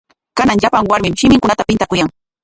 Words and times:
Kanan 0.37 0.59
llapan 0.61 0.87
warmim 0.89 1.13
shiminkunata 1.19 1.67
pintakuyan. 1.69 2.09